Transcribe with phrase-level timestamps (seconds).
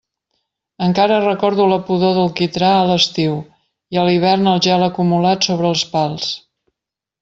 [0.85, 3.37] Encara recordo la pudor del quitrà a l'estiu,
[3.97, 6.37] i a l'hivern el gel acumulat sobre els pals.